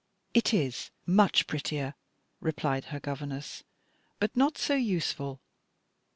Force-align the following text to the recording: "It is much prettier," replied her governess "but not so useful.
"It 0.33 0.51
is 0.51 0.89
much 1.05 1.45
prettier," 1.45 1.93
replied 2.39 2.85
her 2.85 2.99
governess 2.99 3.63
"but 4.19 4.35
not 4.35 4.57
so 4.57 4.73
useful. 4.73 5.39